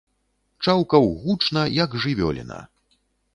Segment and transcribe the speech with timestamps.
[0.67, 2.59] Чаўкаў гучна, як жывёліна.